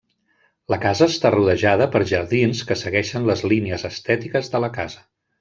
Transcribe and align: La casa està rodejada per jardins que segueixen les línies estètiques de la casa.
La 0.73 0.77
casa 0.85 1.07
està 1.11 1.31
rodejada 1.35 1.87
per 1.97 2.01
jardins 2.13 2.63
que 2.71 2.79
segueixen 2.83 3.29
les 3.29 3.45
línies 3.53 3.85
estètiques 3.93 4.51
de 4.57 4.65
la 4.67 4.73
casa. 4.81 5.07